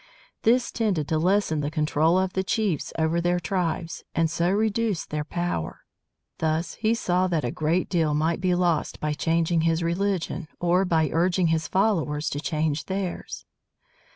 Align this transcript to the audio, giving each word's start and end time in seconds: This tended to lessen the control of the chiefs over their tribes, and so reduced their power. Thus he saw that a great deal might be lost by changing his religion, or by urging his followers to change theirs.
This 0.41 0.71
tended 0.71 1.07
to 1.09 1.19
lessen 1.19 1.59
the 1.61 1.69
control 1.69 2.17
of 2.17 2.33
the 2.33 2.43
chiefs 2.43 2.91
over 2.97 3.21
their 3.21 3.39
tribes, 3.39 4.03
and 4.15 4.31
so 4.31 4.49
reduced 4.49 5.11
their 5.11 5.23
power. 5.23 5.81
Thus 6.39 6.73
he 6.73 6.95
saw 6.95 7.27
that 7.27 7.45
a 7.45 7.51
great 7.51 7.87
deal 7.87 8.15
might 8.15 8.41
be 8.41 8.55
lost 8.55 8.99
by 8.99 9.13
changing 9.13 9.61
his 9.61 9.83
religion, 9.83 10.47
or 10.59 10.85
by 10.85 11.11
urging 11.13 11.49
his 11.49 11.67
followers 11.67 12.31
to 12.31 12.39
change 12.39 12.85
theirs. 12.85 13.45